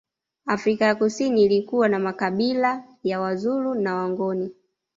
Afrika 0.45 0.85
ya 0.85 0.95
Kusini 0.95 1.43
ilikuwa 1.43 1.89
na 1.89 1.99
makabila 1.99 2.83
ya 3.03 3.19
Wazulu 3.19 3.75
na 3.75 3.95
Wangoni 3.95 4.51